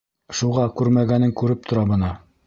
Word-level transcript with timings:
Шуға 0.37 0.63
күрмәгәнен 0.79 1.33
күреп 1.41 1.69
тора 1.73 1.85
бына. 1.91 2.11